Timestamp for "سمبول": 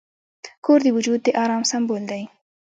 1.71-2.03